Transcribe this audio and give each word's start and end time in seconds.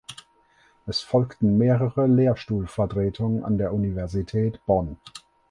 Es 0.87 1.01
folgten 1.01 1.59
mehrere 1.59 2.07
Lehrstuhlvertretungen 2.07 3.43
an 3.45 3.59
der 3.59 3.71
Universität 3.71 4.59
Bonn. 4.65 4.97